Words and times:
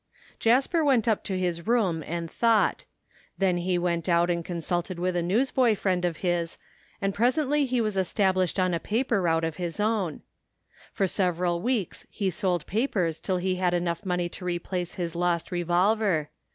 Jasper 0.39 0.83
went 0.83 1.07
up 1.07 1.23
to 1.25 1.37
his 1.37 1.67
room 1.67 2.03
and 2.07 2.27
thought 2.31 2.85
Then 3.37 3.57
he 3.57 3.77
went 3.77 4.09
out 4.09 4.31
and 4.31 4.43
consulted 4.43 4.97
with 4.97 5.15
a 5.15 5.21
newsboy 5.21 5.75
friend 5.75 6.03
of 6.05 6.17
his, 6.25 6.57
and 6.99 7.13
presently 7.13 7.65
he 7.67 7.81
was 7.81 7.95
established 7.95 8.57
on 8.59 8.73
a 8.73 8.79
paper 8.79 9.21
route 9.21 9.43
of 9.43 9.57
his 9.57 9.79
own. 9.79 10.23
For 10.91 11.05
several 11.05 11.61
weeks 11.61 12.07
he 12.09 12.31
sold 12.31 12.65
papers 12.65 13.19
till 13.19 13.37
he 13.37 13.57
had 13.57 13.75
enough 13.75 14.03
money 14.03 14.27
to 14.29 14.43
replace 14.43 14.95
his 14.95 15.13
lost 15.15 15.51
revolver. 15.51 16.31